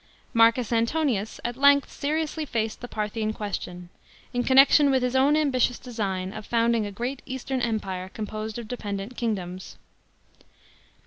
Marcus 0.33 0.73
Antonius 0.73 1.39
at 1.45 1.55
length 1.55 1.91
seriously 1.91 2.43
faced 2.43 2.81
the 2.81 2.87
Parthian 2.87 3.33
question, 3.33 3.89
in 4.33 4.43
con 4.43 4.57
nection 4.57 4.89
with 4.89 5.03
his 5.03 5.15
own 5.15 5.37
ambitious 5.37 5.77
design 5.77 6.33
of 6.33 6.43
founding 6.43 6.87
a 6.87 6.91
great 6.91 7.21
Eastern 7.27 7.61
empire, 7.61 8.09
composed 8.09 8.57
of 8.57 8.67
dependent 8.67 9.15
kingdoms. 9.15 9.75